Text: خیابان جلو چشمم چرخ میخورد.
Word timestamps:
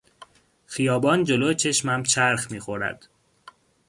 خیابان 0.65 1.23
جلو 1.23 1.53
چشمم 1.53 2.03
چرخ 2.03 2.51
میخورد. 2.51 3.09